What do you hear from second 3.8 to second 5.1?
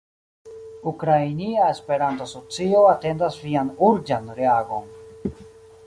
urĝan reagon."